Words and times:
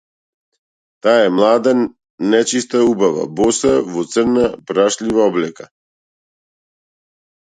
Таа 1.07 1.17
е 1.25 1.33
млада, 1.39 1.73
нечиста 2.31 2.81
убава, 2.93 3.25
боса, 3.39 3.73
во 3.97 4.05
црна 4.13 4.47
и 4.47 4.55
прашлива 4.71 5.21
облека. 5.27 5.69